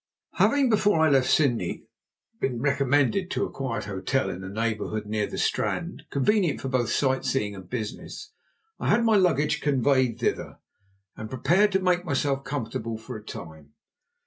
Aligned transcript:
Having 0.37 0.71
before 0.71 0.99
I 1.05 1.11
left 1.11 1.29
Sydney 1.29 1.83
been 2.39 2.59
recommended 2.59 3.29
to 3.29 3.45
a 3.45 3.51
quiet 3.51 3.83
hotel 3.85 4.31
in 4.31 4.43
a 4.43 4.49
neighbourhood 4.49 5.05
near 5.05 5.27
the 5.27 5.37
Strand, 5.37 6.05
convenient 6.09 6.63
both 6.63 6.87
for 6.87 6.87
sight 6.87 7.23
seeing 7.23 7.53
and 7.53 7.69
business, 7.69 8.31
I 8.79 8.89
had 8.89 9.03
my 9.05 9.15
luggage 9.15 9.61
conveyed 9.61 10.17
thither, 10.17 10.57
and 11.15 11.29
prepared 11.29 11.71
to 11.73 11.79
make 11.79 12.03
myself 12.03 12.43
comfortable 12.43 12.97
for 12.97 13.15
a 13.15 13.23
time. 13.23 13.73